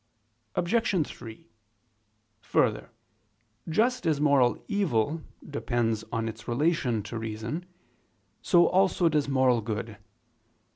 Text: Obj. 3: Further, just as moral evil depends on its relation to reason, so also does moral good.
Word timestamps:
Obj. 0.55 1.05
3: 1.07 1.45
Further, 2.39 2.89
just 3.69 4.07
as 4.07 4.19
moral 4.19 4.57
evil 4.67 5.21
depends 5.47 6.03
on 6.11 6.27
its 6.27 6.47
relation 6.47 7.03
to 7.03 7.19
reason, 7.19 7.67
so 8.41 8.65
also 8.65 9.09
does 9.09 9.29
moral 9.29 9.61
good. 9.61 9.97